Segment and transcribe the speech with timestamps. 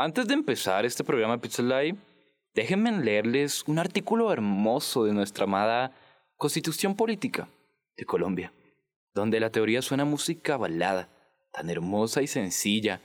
[0.00, 1.98] Antes de empezar este programa Pixel Live,
[2.54, 5.90] déjenme leerles un artículo hermoso de nuestra amada
[6.36, 7.48] Constitución Política
[7.96, 8.52] de Colombia,
[9.12, 11.08] donde la teoría suena música balada,
[11.50, 13.00] tan hermosa y sencilla,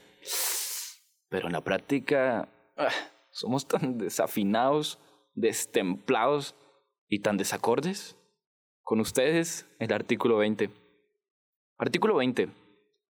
[1.28, 2.88] pero en la práctica ah,
[3.32, 5.00] somos tan desafinados,
[5.34, 6.54] destemplados
[7.08, 8.14] y tan desacordes.
[8.82, 10.70] Con ustedes, el artículo 20.
[11.76, 12.50] Artículo 20.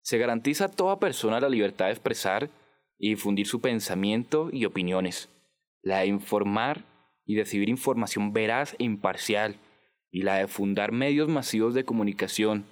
[0.03, 2.49] Se garantiza a toda persona la libertad de expresar
[3.03, 5.29] y difundir su pensamiento y opiniones,
[5.83, 6.85] la de informar
[7.27, 9.57] y recibir información veraz e imparcial,
[10.13, 12.65] y la de fundar medios masivos de comunicación.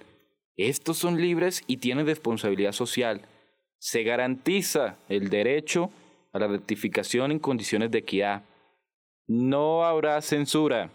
[0.55, 3.27] Estos son libres y tienen responsabilidad social.
[3.77, 5.91] Se garantiza el derecho
[6.31, 8.45] a la rectificación en condiciones de equidad.
[9.27, 10.91] No habrá censura.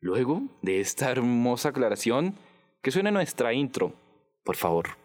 [0.00, 2.34] Luego de esta hermosa aclaración,
[2.80, 3.92] que suene nuestra intro,
[4.42, 4.99] por favor.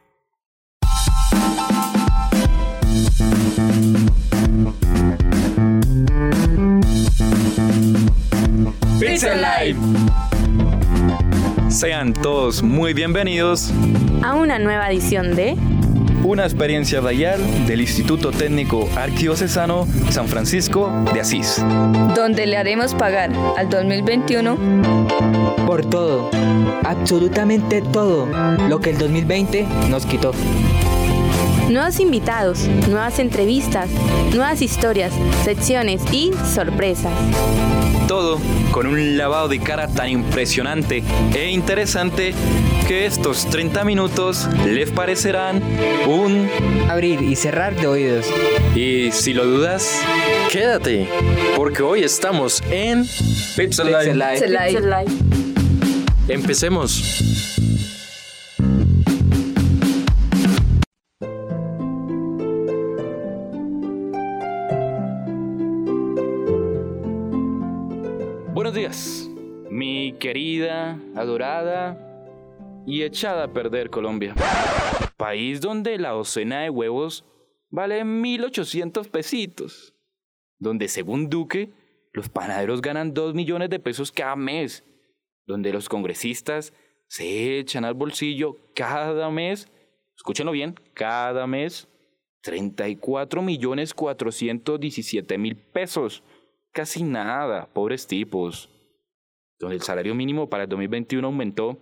[9.00, 9.78] Pixel Live.
[11.70, 13.72] Sean todos muy bienvenidos
[14.22, 15.56] a una nueva edición de
[16.24, 21.64] una experiencia radial del Instituto Técnico Arquidiocesano San Francisco de Asís,
[22.16, 24.58] donde le haremos pagar al 2021
[25.66, 26.32] por todo,
[26.84, 28.28] absolutamente todo
[28.68, 30.32] lo que el 2020 nos quitó.
[31.70, 33.90] Nuevos invitados, nuevas entrevistas,
[34.34, 35.12] nuevas historias,
[35.44, 37.12] secciones y sorpresas.
[38.08, 38.40] Todo
[38.72, 42.36] con un lavado de cara tan impresionante e interesante
[42.88, 45.64] que estos 30 minutos les parecerán
[46.08, 46.48] un
[46.88, 48.28] abrir y cerrar de oídos.
[48.76, 50.02] Y si lo dudas,
[50.52, 51.10] quédate,
[51.56, 53.08] porque hoy estamos en
[53.56, 54.14] Pixel Live.
[56.28, 57.55] Empecemos.
[70.26, 74.34] Querida, adorada y echada a perder Colombia.
[75.18, 77.24] País donde la docena de huevos
[77.70, 79.94] vale 1.800 pesitos.
[80.58, 81.74] Donde según Duque,
[82.12, 84.84] los panaderos ganan 2 millones de pesos cada mes.
[85.46, 86.74] Donde los congresistas
[87.08, 89.72] se echan al bolsillo cada mes,
[90.18, 91.88] escúchenlo bien, cada mes,
[92.42, 96.24] 34 millones 417 mil pesos
[96.72, 98.75] casi nada, pobres tipos.
[99.60, 101.78] Donde el salario mínimo para el 2021 aumentó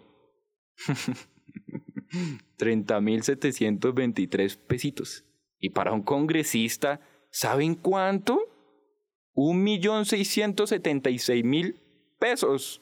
[2.58, 5.24] 30.723 pesitos.
[5.60, 7.00] Y para un congresista,
[7.32, 8.40] ¿saben cuánto?
[9.36, 11.76] 1.676.000
[12.20, 12.82] pesos.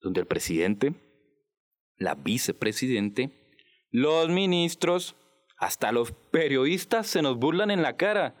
[0.00, 0.94] Donde el presidente,
[1.96, 3.32] la vicepresidente,
[3.90, 5.16] los ministros,
[5.58, 8.36] hasta los periodistas se nos burlan en la cara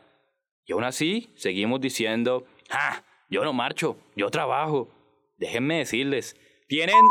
[0.68, 4.90] y aún así, seguimos diciendo, ah, yo no marcho, yo trabajo.
[5.38, 7.02] Déjenme decirles, tienen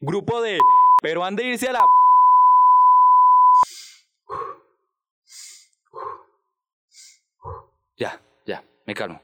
[0.00, 0.58] grupo de,
[1.00, 1.86] pero han de irse a la...
[7.96, 9.22] Ya, ya, me calmo.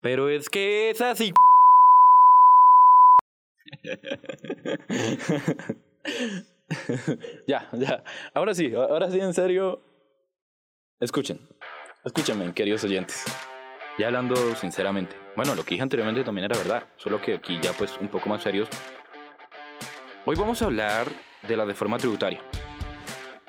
[0.00, 1.32] Pero es que es así.
[7.46, 8.02] ya, ya.
[8.34, 9.82] Ahora sí, ahora sí, en serio.
[10.98, 11.46] Escuchen.
[12.04, 13.24] Escúchame, queridos oyentes.
[13.98, 15.16] Ya hablando sinceramente.
[15.36, 18.28] Bueno, lo que dije anteriormente también era verdad, solo que aquí ya pues un poco
[18.28, 18.68] más serios.
[20.24, 21.08] Hoy vamos a hablar
[21.46, 22.40] de la reforma tributaria.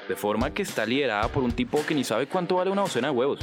[0.10, 3.14] Reforma que está liderada por un tipo que ni sabe cuánto vale una docena de
[3.14, 3.40] huevos.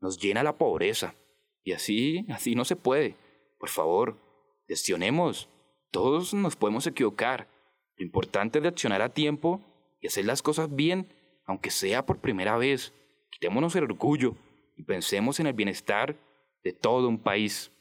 [0.00, 1.14] nos llena la pobreza.
[1.62, 3.27] Y así, así no se puede.
[3.58, 4.18] Por favor,
[4.66, 5.48] gestionemos.
[5.90, 7.48] Todos nos podemos equivocar.
[7.96, 9.60] Lo importante es reaccionar a tiempo
[10.00, 11.12] y hacer las cosas bien,
[11.46, 12.92] aunque sea por primera vez.
[13.30, 14.36] Quitémonos el orgullo
[14.76, 16.16] y pensemos en el bienestar
[16.62, 17.72] de todo un país.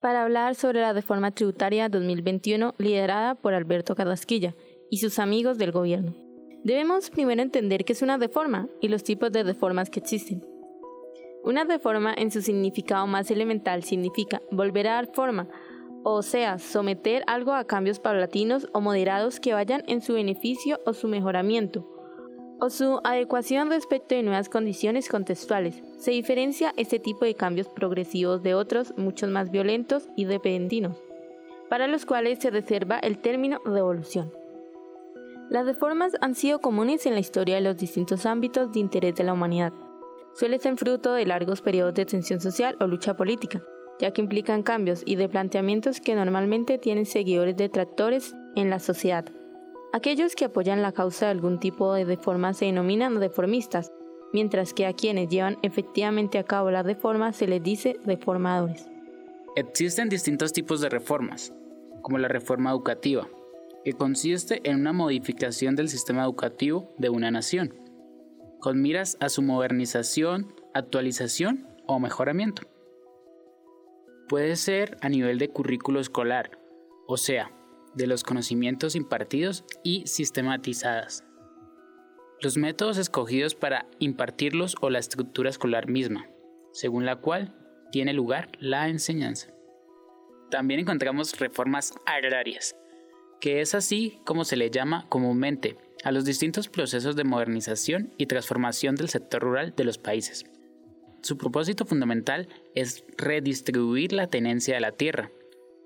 [0.00, 4.54] Para hablar sobre la reforma tributaria 2021 liderada por Alberto Carrasquilla
[4.90, 6.14] y sus amigos del gobierno.
[6.62, 10.44] Debemos primero entender qué es una reforma y los tipos de reformas que existen.
[11.48, 15.48] Una reforma en su significado más elemental significa volver a dar forma,
[16.04, 20.92] o sea, someter algo a cambios paulatinos o moderados que vayan en su beneficio o
[20.92, 21.88] su mejoramiento,
[22.60, 25.82] o su adecuación respecto de nuevas condiciones contextuales.
[25.96, 30.98] Se diferencia este tipo de cambios progresivos de otros muchos más violentos y repentinos,
[31.70, 34.30] para los cuales se reserva el término revolución.
[35.48, 39.24] Las reformas han sido comunes en la historia de los distintos ámbitos de interés de
[39.24, 39.72] la humanidad
[40.34, 43.62] suele ser fruto de largos periodos de tensión social o lucha política,
[43.98, 49.24] ya que implican cambios y de planteamientos que normalmente tienen seguidores detractores en la sociedad.
[49.92, 53.90] Aquellos que apoyan la causa de algún tipo de reforma se denominan reformistas,
[54.32, 58.88] mientras que a quienes llevan efectivamente a cabo la reforma se les dice reformadores.
[59.56, 61.52] Existen distintos tipos de reformas,
[62.02, 63.26] como la reforma educativa,
[63.84, 67.87] que consiste en una modificación del sistema educativo de una nación
[68.60, 72.62] con miras a su modernización, actualización o mejoramiento.
[74.28, 76.58] Puede ser a nivel de currículo escolar,
[77.06, 77.52] o sea,
[77.94, 81.24] de los conocimientos impartidos y sistematizadas.
[82.40, 86.28] Los métodos escogidos para impartirlos o la estructura escolar misma,
[86.72, 87.54] según la cual
[87.90, 89.48] tiene lugar la enseñanza.
[90.50, 92.76] También encontramos reformas agrarias,
[93.40, 98.26] que es así como se le llama comúnmente a los distintos procesos de modernización y
[98.26, 100.44] transformación del sector rural de los países.
[101.22, 105.30] Su propósito fundamental es redistribuir la tenencia de la tierra,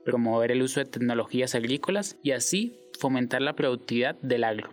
[0.04, 4.70] promover el uso de tecnologías agrícolas y así fomentar la productividad del agro,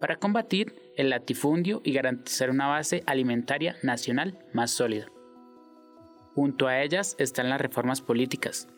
[0.00, 5.06] para combatir el latifundio y garantizar una base alimentaria nacional más sólida.
[6.34, 8.68] Junto a ellas están las reformas políticas,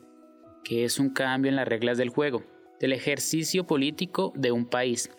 [0.64, 2.42] que es un cambio en las reglas del juego,
[2.80, 5.10] del ejercicio político de un país,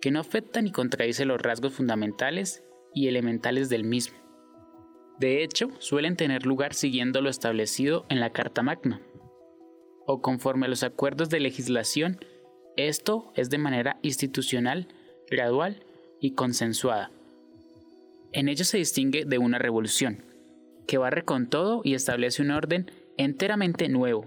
[0.00, 2.64] que no afecta ni contradice los rasgos fundamentales
[2.94, 4.18] y elementales del mismo.
[5.18, 9.00] De hecho, suelen tener lugar siguiendo lo establecido en la Carta Magna,
[10.06, 12.18] o conforme a los acuerdos de legislación,
[12.76, 14.88] esto es de manera institucional,
[15.30, 15.84] gradual
[16.20, 17.10] y consensuada.
[18.32, 20.24] En ello se distingue de una revolución,
[20.86, 24.26] que barre con todo y establece un orden enteramente nuevo.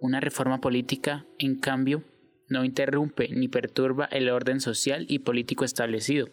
[0.00, 2.04] Una reforma política, en cambio,
[2.48, 6.28] no interrumpe ni perturba el orden social y político establecido,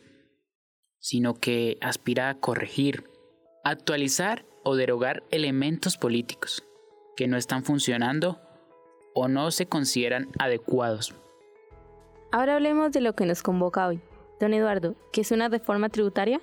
[1.00, 3.04] sino que aspira a corregir,
[3.64, 6.64] actualizar o derogar elementos políticos
[7.16, 8.42] que no están funcionando
[9.14, 11.14] o no se consideran adecuados.
[12.32, 14.02] Ahora hablemos de lo que nos convoca hoy.
[14.40, 16.42] Don Eduardo, ¿qué es una reforma tributaria?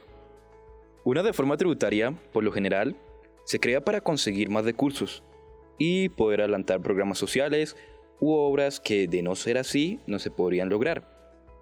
[1.05, 2.97] Una reforma tributaria, por lo general,
[3.45, 5.23] se crea para conseguir más recursos
[5.79, 7.77] y poder adelantar programas sociales
[8.23, 11.03] u obras que de no ser así no se podrían lograr.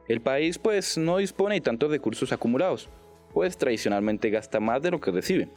[0.09, 2.91] El país pues no dispone de tantos recursos acumulados,
[3.33, 5.49] pues tradicionalmente gasta más de lo que recibe,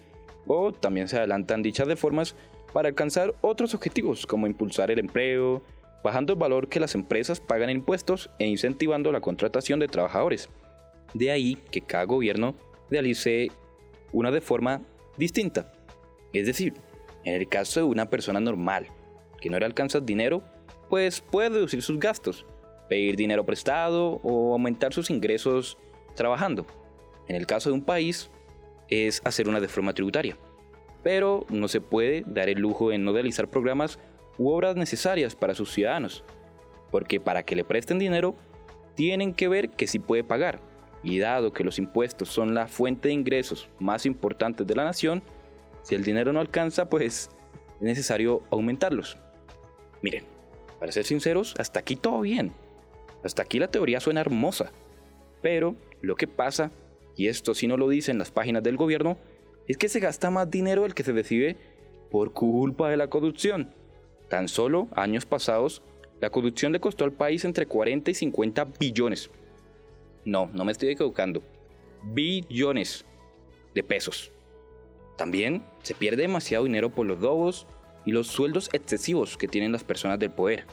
[0.48, 2.38] o también se adelantan dichas reformas
[2.72, 5.62] para alcanzar otros objetivos como impulsar el empleo,
[6.06, 10.48] bajando el valor que las empresas pagan en impuestos e incentivando la contratación de trabajadores.
[11.14, 12.56] De ahí que cada gobierno
[12.90, 13.52] realice
[14.14, 14.82] una reforma
[15.18, 15.74] distinta.
[16.32, 16.76] Es decir,
[17.26, 18.88] en el caso de una persona normal
[19.42, 20.44] que no le alcanza dinero
[20.90, 22.46] pues puede reducir sus gastos,
[22.90, 25.78] pedir dinero prestado o aumentar sus ingresos
[26.16, 26.66] trabajando.
[27.28, 28.30] En el caso de un país,
[28.90, 30.38] es hacer una reforma tributaria.
[31.02, 34.00] Pero no se puede dar el lujo de no realizar programas
[34.38, 36.24] u obras necesarias para sus ciudadanos,
[36.92, 38.36] porque para que le presten dinero,
[38.96, 40.60] tienen que ver que sí puede pagar.
[41.04, 45.22] Y dado que los impuestos son la fuente de ingresos más importante de la nación,
[45.82, 47.30] si el dinero no alcanza, pues es
[47.82, 49.18] necesario aumentarlos.
[50.02, 50.24] Miren,
[50.84, 52.52] para ser sinceros, hasta aquí todo bien.
[53.24, 54.74] Hasta aquí la teoría suena hermosa.
[55.42, 56.74] Pero lo que pasa,
[57.16, 59.18] y esto sí no lo dicen las páginas del gobierno,
[59.70, 61.56] es que se gasta más dinero del que se recibe
[62.12, 63.74] por culpa de la corrupción.
[64.28, 65.84] Tan solo años pasados,
[66.20, 69.32] la corrupción le costó al país entre 40 y 50 billones.
[70.26, 71.42] No, no me estoy equivocando.
[72.04, 73.06] Billones
[73.74, 74.34] de pesos.
[75.16, 77.68] También se pierde demasiado dinero por los robos
[78.06, 80.66] y los sueldos excesivos que tienen las personas del poder.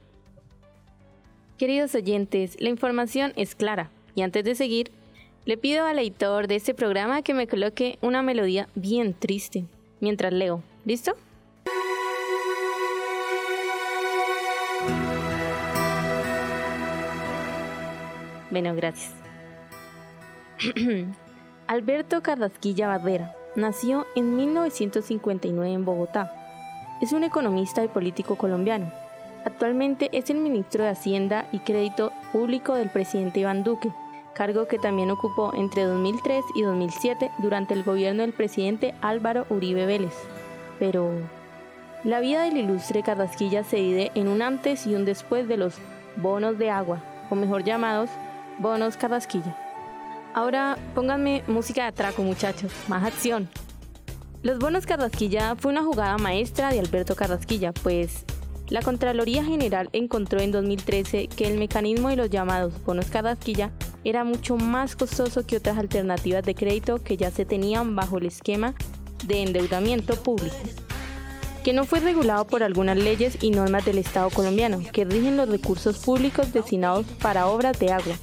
[1.58, 3.90] Queridos oyentes, la información es clara.
[4.14, 4.90] Y antes de seguir,
[5.44, 9.64] le pido al editor de este programa que me coloque una melodía bien triste
[10.00, 10.62] mientras leo.
[10.84, 11.16] ¿Listo?
[18.50, 19.12] Bueno, gracias.
[21.66, 26.32] Alberto Carrasquilla Barrera nació en 1959 en Bogotá.
[27.00, 28.92] Es un economista y político colombiano.
[29.44, 33.90] Actualmente es el ministro de Hacienda y Crédito Público del presidente Iván Duque,
[34.34, 39.86] cargo que también ocupó entre 2003 y 2007 durante el gobierno del presidente Álvaro Uribe
[39.86, 40.14] Vélez.
[40.78, 41.10] Pero
[42.04, 45.74] la vida del ilustre Carrasquilla se divide en un antes y un después de los
[46.16, 48.10] bonos de agua, o mejor llamados
[48.58, 49.56] bonos Carrasquilla.
[50.32, 53.48] Ahora pónganme música de atraco muchachos, más acción.
[54.42, 58.24] Los bonos Carrasquilla fue una jugada maestra de Alberto Carrasquilla, pues
[58.70, 63.72] la Contraloría General encontró en 2013 que el mecanismo de los llamados bonos Carrasquilla
[64.04, 68.26] era mucho más costoso que otras alternativas de crédito que ya se tenían bajo el
[68.26, 68.74] esquema
[69.26, 70.56] de endeudamiento público,
[71.62, 75.48] que no fue regulado por algunas leyes y normas del Estado colombiano que rigen los
[75.48, 78.14] recursos públicos destinados para obras de agua,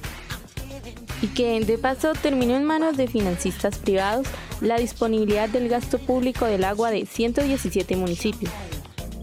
[1.22, 4.26] y que de paso terminó en manos de financistas privados
[4.60, 8.52] la disponibilidad del gasto público del agua de 117 municipios.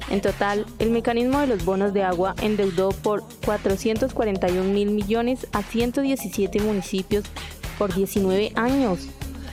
[0.10, 5.64] En total, el mecanismo de los bonos de agua endeudó por 441 mil millones a
[5.64, 7.26] 117 municipios
[7.78, 9.08] por 19 años,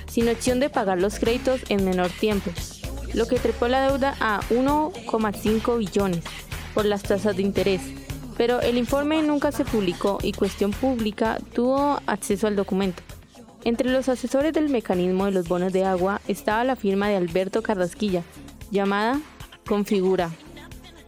[0.09, 2.51] sin opción de pagar los créditos en menor tiempo,
[3.15, 6.25] lo que trepó la deuda a 1,5 billones
[6.75, 7.81] por las tasas de interés.
[8.37, 13.03] Pero el informe nunca se publicó y Cuestión Pública tuvo acceso al documento.
[13.65, 17.63] Entre los asesores del mecanismo de los bonos de agua estaba la firma de Alberto
[17.63, 18.23] Carrasquilla,
[18.71, 19.21] llamada
[19.67, 20.31] Configura.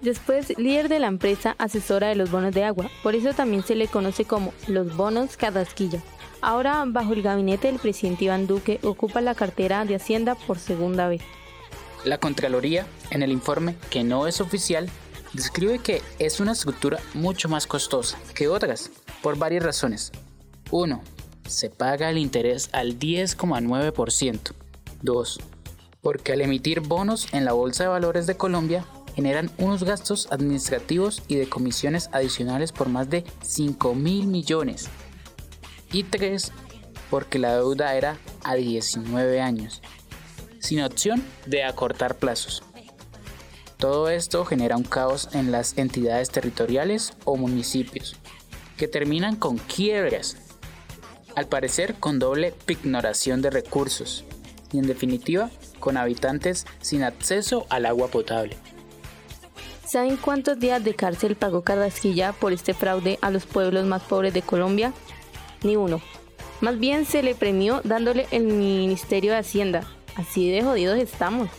[0.04, 3.74] Después, líder de la empresa asesora de los bonos de agua, por eso también se
[3.74, 6.02] le conoce como los bonos Carrasquilla.
[6.42, 11.08] Ahora, bajo el gabinete del presidente Iván Duque, ocupa la cartera de Hacienda por segunda
[11.08, 11.22] vez.
[12.04, 14.90] La Contraloría, en el informe, que no es oficial,
[15.32, 18.90] describe que es una estructura mucho más costosa que otras,
[19.22, 20.12] por varias razones.
[20.70, 21.00] 1.
[21.48, 24.52] Se paga el interés al 10,9%.
[25.00, 25.40] 2
[26.04, 28.84] porque al emitir bonos en la Bolsa de Valores de Colombia
[29.16, 34.88] generan unos gastos administrativos y de comisiones adicionales por más de 5 mil millones.
[35.92, 36.52] Y 3.
[37.10, 39.80] Porque la deuda era a 19 años,
[40.58, 42.62] sin opción de acortar plazos.
[43.78, 48.16] Todo esto genera un caos en las entidades territoriales o municipios,
[48.76, 50.36] que terminan con quiebres,
[51.34, 54.24] al parecer con doble pignoración de recursos,
[54.72, 55.50] y en definitiva
[55.84, 58.56] con habitantes sin acceso al agua potable.
[59.84, 64.32] ¿Saben cuántos días de cárcel pagó Carrasquilla por este fraude a los pueblos más pobres
[64.32, 64.94] de Colombia?
[65.62, 66.00] Ni uno.
[66.62, 69.86] Más bien se le premió dándole el Ministerio de Hacienda.
[70.16, 71.50] Así de jodidos estamos.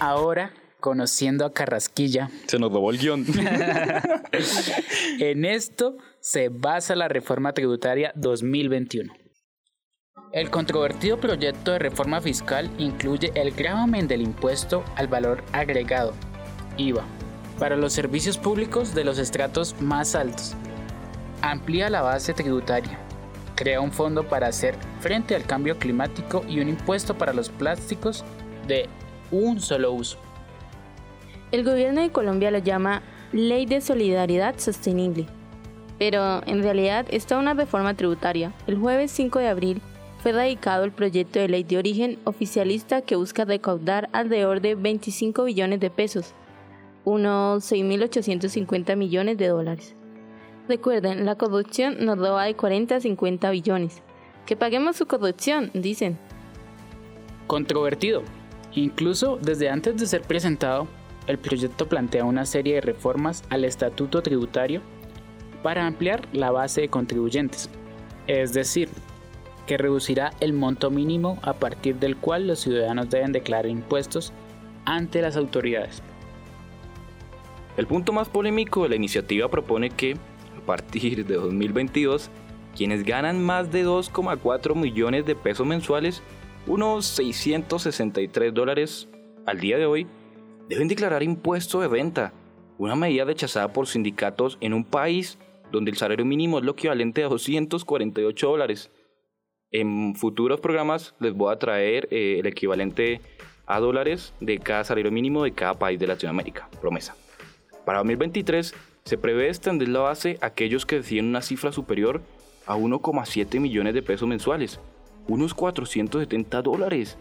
[0.00, 2.30] Ahora, conociendo a Carrasquilla.
[2.46, 3.24] Se nos robó el guion.
[5.20, 9.19] en esto se basa la reforma tributaria 2021.
[10.32, 16.12] El controvertido proyecto de reforma fiscal incluye el gravamen del impuesto al valor agregado,
[16.76, 17.02] IVA,
[17.58, 20.54] para los servicios públicos de los estratos más altos.
[21.42, 22.96] Amplía la base tributaria.
[23.56, 28.24] Crea un fondo para hacer frente al cambio climático y un impuesto para los plásticos
[28.68, 28.88] de
[29.32, 30.16] un solo uso.
[31.50, 35.26] El gobierno de Colombia lo llama Ley de Solidaridad Sostenible,
[35.98, 38.52] pero en realidad es toda una reforma tributaria.
[38.68, 39.82] El jueves 5 de abril
[40.22, 45.44] fue radicado el proyecto de ley de origen oficialista que busca recaudar alrededor de 25
[45.44, 46.34] billones de pesos,
[47.04, 49.94] unos 6.850 millones de dólares.
[50.68, 54.02] Recuerden, la corrupción nos roba de 40 a 50 billones.
[54.46, 56.18] Que paguemos su corrupción, dicen.
[57.46, 58.22] Controvertido.
[58.74, 60.86] Incluso desde antes de ser presentado,
[61.26, 64.82] el proyecto plantea una serie de reformas al estatuto tributario
[65.62, 67.68] para ampliar la base de contribuyentes,
[68.26, 68.88] es decir,
[69.70, 74.32] que reducirá el monto mínimo a partir del cual los ciudadanos deben declarar impuestos
[74.84, 76.02] ante las autoridades.
[77.76, 80.16] El punto más polémico de la iniciativa propone que,
[80.60, 82.32] a partir de 2022,
[82.76, 86.20] quienes ganan más de 2,4 millones de pesos mensuales,
[86.66, 89.08] unos 663 dólares
[89.46, 90.08] al día de hoy,
[90.68, 92.32] deben declarar impuesto de renta,
[92.76, 95.38] una medida rechazada por sindicatos en un país
[95.70, 98.90] donde el salario mínimo es lo equivalente a 248 dólares.
[99.72, 103.20] En futuros programas les voy a traer eh, el equivalente
[103.66, 106.68] a dólares de cada salario mínimo de cada país de Latinoamérica.
[106.80, 107.14] Promesa.
[107.84, 108.74] Para 2023
[109.04, 112.20] se prevé extender la base a aquellos que deciden una cifra superior
[112.66, 114.80] a 1,7 millones de pesos mensuales,
[115.28, 117.16] unos 470 dólares.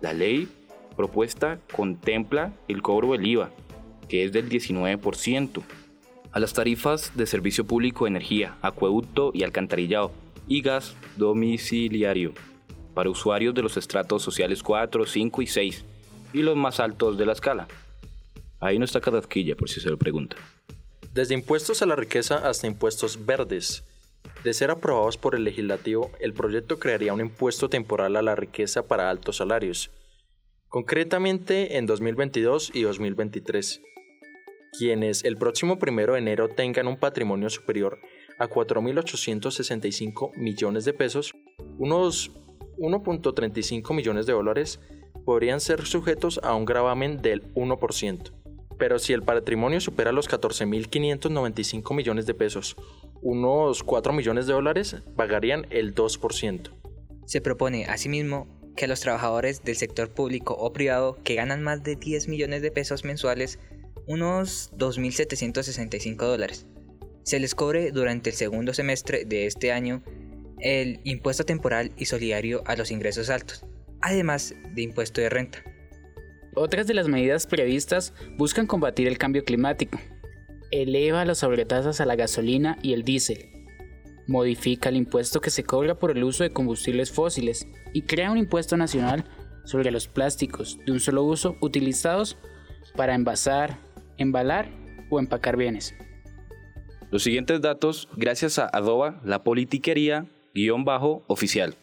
[0.00, 0.48] La ley
[0.96, 3.50] propuesta contempla el cobro del IVA,
[4.08, 5.62] que es del 19%,
[6.32, 10.12] a las tarifas de servicio público de energía, acueducto y alcantarillado,
[10.46, 12.32] y gas domiciliario,
[12.94, 15.84] para usuarios de los estratos sociales 4, 5 y 6,
[16.32, 17.68] y los más altos de la escala.
[18.60, 20.36] Ahí no está Cadazquilla, por si se lo pregunta.
[21.12, 23.84] Desde impuestos a la riqueza hasta impuestos verdes.
[24.44, 28.86] De ser aprobados por el legislativo, el proyecto crearía un impuesto temporal a la riqueza
[28.86, 29.90] para altos salarios,
[30.68, 33.82] concretamente en 2022 y 2023.
[34.78, 37.98] Quienes el próximo 1 de enero tengan un patrimonio superior
[38.40, 41.32] a 4.865 millones de pesos,
[41.78, 42.32] unos
[42.78, 44.80] 1.35 millones de dólares,
[45.26, 48.32] podrían ser sujetos a un gravamen del 1%.
[48.78, 52.76] Pero si el patrimonio supera los 14.595 millones de pesos,
[53.20, 56.70] unos 4 millones de dólares pagarían el 2%.
[57.26, 61.96] Se propone, asimismo, que los trabajadores del sector público o privado que ganan más de
[61.96, 63.58] 10 millones de pesos mensuales,
[64.06, 66.66] unos 2.765 dólares,
[67.30, 70.02] se les cobre durante el segundo semestre de este año
[70.58, 73.64] el impuesto temporal y solidario a los ingresos altos,
[74.00, 75.62] además de impuesto de renta.
[76.56, 80.00] Otras de las medidas previstas buscan combatir el cambio climático.
[80.72, 83.48] Eleva las sobretasas a la gasolina y el diésel.
[84.26, 88.38] Modifica el impuesto que se cobra por el uso de combustibles fósiles y crea un
[88.38, 89.24] impuesto nacional
[89.64, 92.36] sobre los plásticos de un solo uso utilizados
[92.96, 93.78] para envasar,
[94.18, 94.68] embalar
[95.10, 95.94] o empacar bienes.
[97.10, 101.74] Los siguientes datos, gracias a Adoba, la politiquería, guion bajo, oficial.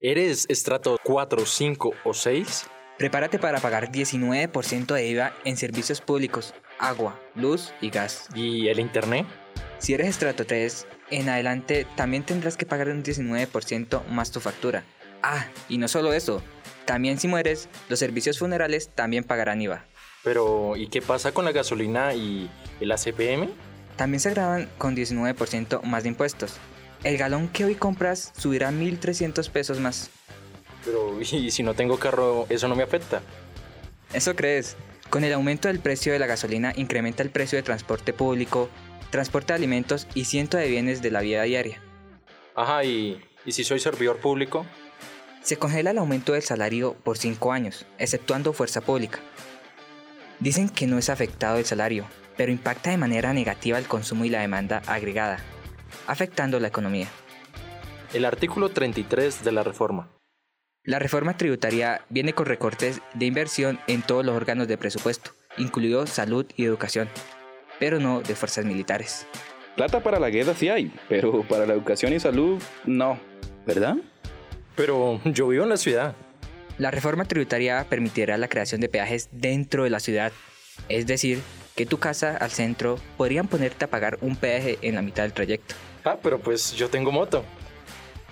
[0.00, 2.66] ¿Eres estrato 4, 5 o 6?
[2.98, 8.28] Prepárate para pagar 19% de IVA en servicios públicos, agua, luz y gas.
[8.34, 9.26] ¿Y el internet?
[9.78, 14.84] Si eres estrato 3, en adelante también tendrás que pagar un 19% más tu factura.
[15.22, 16.42] Ah, y no solo eso,
[16.84, 19.86] también si mueres, los servicios funerales también pagarán IVA.
[20.22, 23.48] Pero, ¿y qué pasa con la gasolina y el ACPM?
[24.00, 26.54] También se graban con 19% más de impuestos.
[27.04, 30.08] El galón que hoy compras subirá 1.300 pesos más.
[30.86, 33.20] Pero, ¿y si no tengo carro, eso no me afecta?
[34.14, 34.78] ¿Eso crees?
[35.10, 38.70] Con el aumento del precio de la gasolina incrementa el precio de transporte público,
[39.10, 41.82] transporte de alimentos y cientos de bienes de la vida diaria.
[42.54, 44.64] Ajá, ¿y, ¿y si soy servidor público?
[45.42, 49.18] Se congela el aumento del salario por 5 años, exceptuando fuerza pública.
[50.38, 52.06] Dicen que no es afectado el salario,
[52.40, 55.40] pero impacta de manera negativa el consumo y la demanda agregada,
[56.06, 57.06] afectando la economía.
[58.14, 60.08] El artículo 33 de la reforma.
[60.82, 66.06] La reforma tributaria viene con recortes de inversión en todos los órganos de presupuesto, incluido
[66.06, 67.10] salud y educación,
[67.78, 69.26] pero no de fuerzas militares.
[69.76, 73.20] Plata para la guerra sí hay, pero para la educación y salud no,
[73.66, 73.96] ¿verdad?
[74.76, 76.16] Pero yo vivo en la ciudad.
[76.78, 80.32] La reforma tributaria permitirá la creación de peajes dentro de la ciudad,
[80.88, 81.42] es decir,
[81.80, 85.32] que tu casa al centro podrían ponerte a pagar un peaje en la mitad del
[85.32, 85.74] trayecto.
[86.04, 87.42] Ah, pero pues yo tengo moto.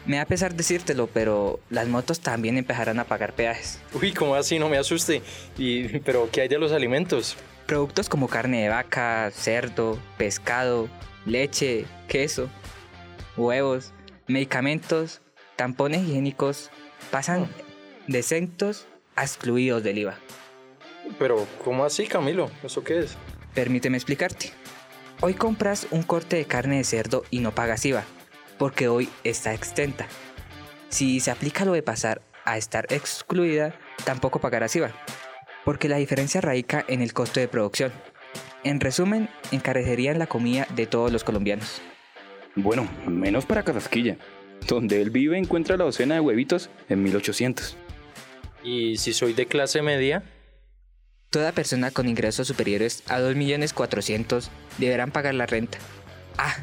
[0.04, 3.80] Me da pesar decírtelo, pero las motos también empezarán a pagar peajes.
[3.94, 4.58] Uy, ¿cómo así?
[4.58, 5.22] No me asuste.
[5.56, 7.38] Y, ¿Pero qué hay de los alimentos?
[7.64, 10.90] Productos como carne de vaca, cerdo, pescado,
[11.24, 12.50] leche, queso,
[13.38, 13.94] huevos,
[14.26, 15.22] medicamentos,
[15.56, 16.68] tampones higiénicos
[17.10, 17.48] pasan
[18.08, 20.18] de exentos a excluidos del IVA.
[21.18, 22.50] Pero, ¿cómo así, Camilo?
[22.62, 23.16] ¿Eso qué es?
[23.58, 24.52] Permíteme explicarte.
[25.20, 28.04] Hoy compras un corte de carne de cerdo y no pagas IVA,
[28.56, 30.06] porque hoy está extenta.
[30.90, 34.92] Si se aplica lo de pasar a estar excluida, tampoco pagarás IVA,
[35.64, 37.90] porque la diferencia radica en el costo de producción.
[38.62, 41.82] En resumen, encarecerían la comida de todos los colombianos.
[42.54, 44.18] Bueno, menos para Carrasquilla.
[44.68, 47.76] Donde él vive encuentra la docena de huevitos en 1800.
[48.62, 50.22] ¿Y si soy de clase media?
[51.30, 55.76] Toda persona con ingresos superiores a 2.400.000 deberán pagar la renta.
[56.38, 56.56] Ah,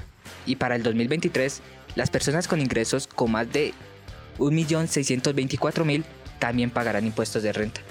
[0.48, 1.62] y para el 2023,
[1.96, 3.74] las personas con ingresos con más de
[4.40, 6.04] 1.624.000
[6.40, 7.82] también pagarán impuestos de renta.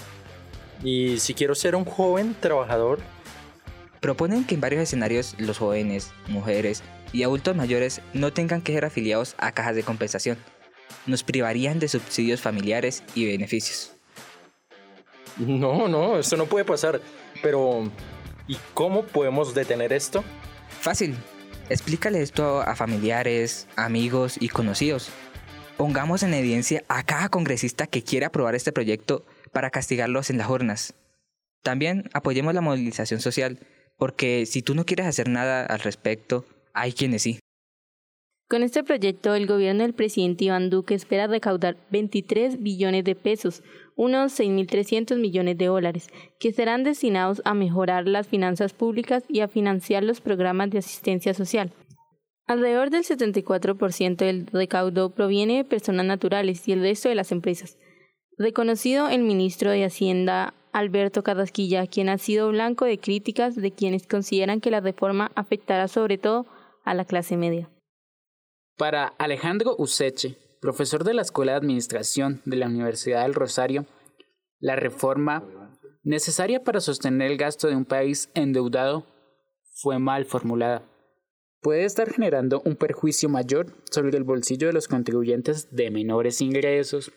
[0.83, 2.99] ¿Y si quiero ser un joven trabajador?
[4.01, 6.83] Proponen que en varios escenarios los jóvenes, mujeres
[7.13, 10.39] y adultos mayores no tengan que ser afiliados a cajas de compensación.
[11.07, 13.94] Nos privarían de subsidios familiares y beneficios.
[15.37, 17.01] No, no, esto no puede pasar.
[17.43, 17.91] Pero,
[18.47, 20.25] ¿y cómo podemos detener esto?
[20.81, 21.17] Fácil.
[21.69, 25.09] Explícale esto a familiares, amigos y conocidos.
[25.77, 30.51] Pongamos en evidencia a cada congresista que quiere aprobar este proyecto para castigarlos en las
[30.51, 30.95] urnas.
[31.63, 33.59] También apoyemos la movilización social,
[33.97, 36.45] porque si tú no quieres hacer nada al respecto,
[36.75, 37.41] hay quienes sí.
[38.47, 43.63] Con este proyecto, el gobierno del presidente Iván Duque espera recaudar 23 billones de pesos,
[43.97, 49.49] unos 6.300 millones de dólares, que serán destinados a mejorar las finanzas públicas y a
[49.49, 51.73] financiar los programas de asistencia social.
[52.47, 57.79] Alrededor del 74% del recaudo proviene de personas naturales y el resto de las empresas.
[58.37, 64.07] Reconocido el ministro de Hacienda Alberto Carrasquilla, quien ha sido blanco de críticas de quienes
[64.07, 66.45] consideran que la reforma afectará sobre todo
[66.85, 67.71] a la clase media.
[68.77, 73.87] Para Alejandro Useche, profesor de la Escuela de Administración de la Universidad del Rosario,
[74.59, 75.45] la reforma
[76.03, 79.07] necesaria para sostener el gasto de un país endeudado
[79.75, 80.83] fue mal formulada.
[81.61, 87.13] Puede estar generando un perjuicio mayor sobre el bolsillo de los contribuyentes de menores ingresos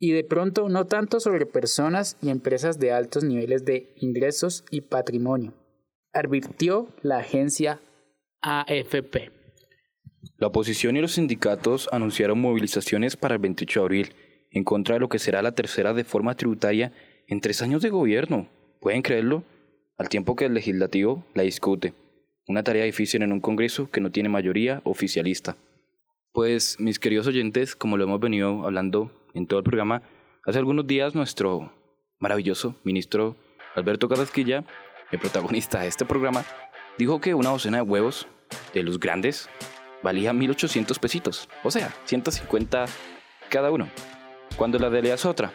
[0.00, 4.80] y de pronto no tanto sobre personas y empresas de altos niveles de ingresos y
[4.80, 5.54] patrimonio,
[6.12, 7.80] advirtió la agencia
[8.42, 9.35] AFP.
[10.38, 14.14] La oposición y los sindicatos anunciaron movilizaciones para el 28 de abril
[14.50, 16.92] en contra de lo que será la tercera reforma tributaria
[17.26, 18.48] en tres años de gobierno.
[18.80, 19.44] ¿Pueden creerlo?
[19.98, 21.94] Al tiempo que el legislativo la discute.
[22.48, 25.56] Una tarea difícil en un Congreso que no tiene mayoría oficialista.
[26.32, 30.02] Pues, mis queridos oyentes, como lo hemos venido hablando en todo el programa,
[30.44, 31.72] hace algunos días nuestro
[32.18, 33.36] maravilloso ministro
[33.74, 34.64] Alberto Carrasquilla,
[35.10, 36.44] el protagonista de este programa,
[36.98, 38.26] dijo que una docena de huevos
[38.74, 39.48] de los grandes
[40.06, 42.84] valía 1800 pesitos, o sea, 150
[43.48, 43.88] cada uno.
[44.56, 45.50] Cuando la realidad es otra,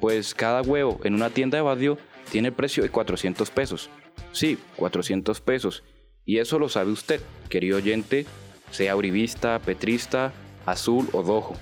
[0.00, 1.98] pues cada huevo en una tienda de barrio
[2.30, 3.90] tiene el precio de 400 pesos.
[4.32, 5.84] Sí, 400 pesos.
[6.24, 8.24] Y eso lo sabe usted, querido oyente,
[8.70, 10.32] sea uribista, petrista,
[10.64, 11.54] azul o rojo.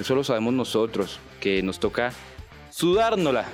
[0.00, 2.14] Eso lo sabemos nosotros, que nos toca
[2.70, 3.44] sudárnosla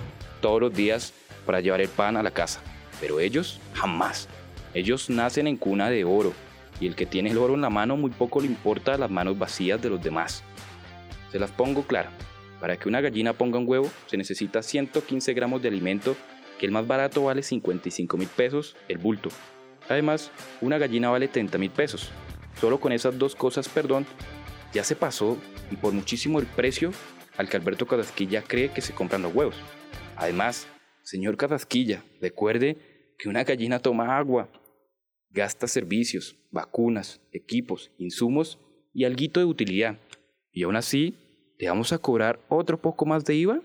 [0.40, 1.14] todos los días
[1.44, 2.60] para llevar el pan a la casa.
[3.00, 4.28] Pero ellos jamás.
[4.72, 6.32] Ellos nacen en cuna de oro
[6.80, 9.38] y el que tiene el oro en la mano muy poco le importa las manos
[9.38, 10.42] vacías de los demás.
[11.30, 12.10] Se las pongo claro.
[12.58, 16.16] Para que una gallina ponga un huevo se necesita 115 gramos de alimento,
[16.58, 19.30] que el más barato vale 55 mil pesos el bulto.
[19.88, 22.10] Además, una gallina vale 30 mil pesos.
[22.60, 24.06] Solo con esas dos cosas, perdón,
[24.72, 25.38] ya se pasó
[25.70, 26.92] y por muchísimo el precio
[27.36, 29.56] al que Alberto Carrasquilla cree que se compran los huevos.
[30.16, 30.66] Además,
[31.02, 34.50] señor Carrasquilla, recuerde que una gallina toma agua,
[35.30, 38.58] gasta servicios, vacunas, equipos, insumos
[38.92, 39.98] y alguito de utilidad.
[40.52, 41.14] Y aún así,
[41.58, 43.62] ¿le vamos a cobrar otro poco más de IVA?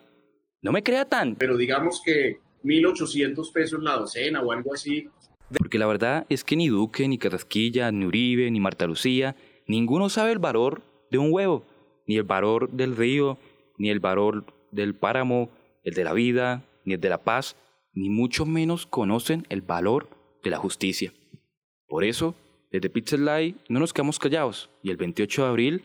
[0.61, 1.35] No me crea tan.
[1.35, 5.09] Pero digamos que 1.800 pesos la docena o algo así.
[5.57, 9.35] Porque la verdad es que ni Duque, ni Carrasquilla, ni Uribe, ni Marta Lucía,
[9.67, 11.65] ninguno sabe el valor de un huevo,
[12.07, 13.37] ni el valor del río,
[13.77, 15.51] ni el valor del páramo,
[15.83, 17.55] el de la vida, ni el de la paz,
[17.93, 20.09] ni mucho menos conocen el valor
[20.43, 21.13] de la justicia.
[21.95, 22.35] Por eso,
[22.73, 25.83] desde Pixel Live no nos quedamos callados y el 28 de abril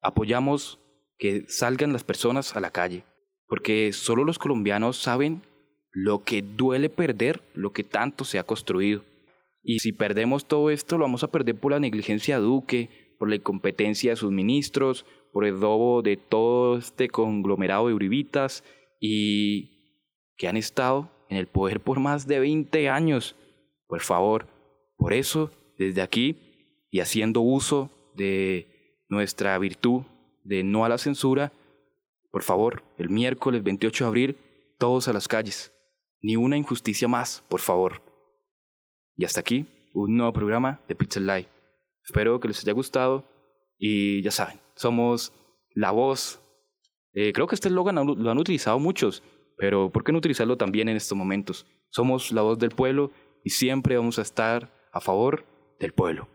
[0.00, 0.78] apoyamos
[1.18, 3.04] que salgan las personas a la calle,
[3.46, 5.42] porque solo los colombianos saben
[5.92, 9.04] lo que duele perder lo que tanto se ha construido.
[9.62, 13.28] Y si perdemos todo esto, lo vamos a perder por la negligencia de Duque, por
[13.28, 18.64] la incompetencia de sus ministros, por el robo de todo este conglomerado de uribitas
[19.00, 20.00] y
[20.38, 23.36] que han estado en el poder por más de 20 años.
[23.86, 24.55] Por favor,
[24.96, 26.36] por eso, desde aquí
[26.90, 30.02] y haciendo uso de nuestra virtud
[30.44, 31.52] de no a la censura,
[32.30, 34.36] por favor, el miércoles 28 de abril,
[34.78, 35.72] todos a las calles.
[36.20, 38.02] Ni una injusticia más, por favor.
[39.16, 41.48] Y hasta aquí, un nuevo programa de Pixel Live.
[42.04, 43.24] Espero que les haya gustado
[43.78, 45.32] y ya saben, somos
[45.74, 46.40] la voz.
[47.12, 49.22] Eh, creo que este eslogan lo han utilizado muchos,
[49.56, 51.66] pero ¿por qué no utilizarlo también en estos momentos?
[51.90, 53.10] Somos la voz del pueblo
[53.42, 55.44] y siempre vamos a estar a favor
[55.78, 56.26] del pueblo.